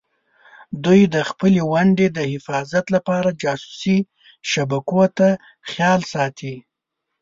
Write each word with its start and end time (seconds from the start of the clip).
دوی 0.83 1.01
د 1.15 1.15
خپلې 1.29 1.61
ونډې 1.73 2.07
د 2.17 2.19
حفاظت 2.33 2.85
لپاره 2.95 3.29
جاسوسي 3.41 3.97
شبکو 4.51 5.03
ته 5.17 5.27
خیال 5.69 6.01
ساتي. 6.13 6.55